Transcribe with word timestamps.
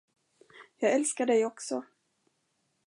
Jag 0.77 0.91
älskar 0.91 1.25
dig 1.25 1.45
också. 1.45 1.83